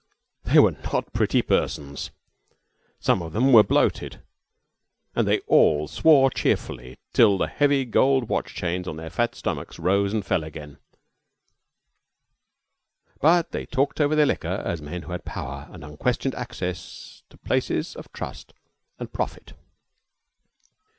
[0.45, 2.09] They were not pretty persons.
[2.99, 4.19] Some of them were bloated,
[5.15, 9.77] and they all swore cheerfully till the heavy gold watch chains on their fat stomachs
[9.77, 10.79] rose and fell again;
[13.19, 17.37] but they talked over their liquor as men who had power and unquestioned access to
[17.37, 18.53] places of trust
[18.97, 19.53] and profit.